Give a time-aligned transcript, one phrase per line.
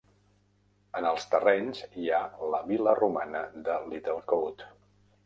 [0.99, 2.21] En els terrenys hi ha
[2.55, 4.73] la vil·la romana de Littlecote.